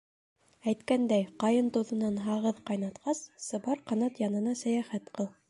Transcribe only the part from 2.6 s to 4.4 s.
ҡайнатҡас, Сыбар Ҡанат